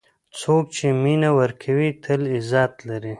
[0.39, 3.09] څوک چې مینه ورکوي، تل عزت لري.